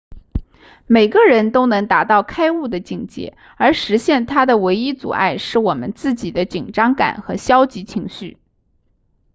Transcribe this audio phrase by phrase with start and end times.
[0.87, 8.39] 每个人都能达到开悟的境界而实现它的唯一阻碍是我们自己的紧张感和消极情绪